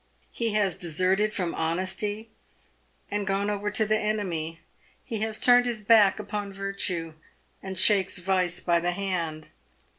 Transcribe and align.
He 0.31 0.53
has 0.53 0.73
deserted 0.73 1.31
from 1.31 1.53
honesty, 1.53 2.31
and 3.11 3.27
gone 3.27 3.51
over 3.51 3.69
to 3.69 3.85
the 3.85 3.99
enemy— 3.99 4.59
he 5.05 5.19
has 5.19 5.37
turned 5.39 5.67
his 5.67 5.83
back 5.83 6.17
upon 6.19 6.51
virtue, 6.51 7.13
and 7.61 7.77
shakes 7.77 8.17
vice 8.17 8.59
by 8.61 8.79
the 8.79 8.93
hand. 8.93 9.49